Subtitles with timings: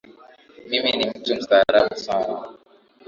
[0.69, 2.49] Mimi ni mtu mstaarabu sana